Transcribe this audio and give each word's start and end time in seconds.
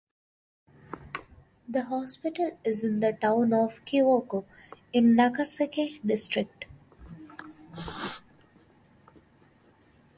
The 1.69 1.83
hospital 1.83 2.57
is 2.63 2.83
in 2.83 3.01
the 3.01 3.13
town 3.13 3.53
of 3.53 3.85
Kiwoko, 3.85 4.45
in 4.91 5.15
Nakaseke 5.15 5.99
District. 6.03 6.65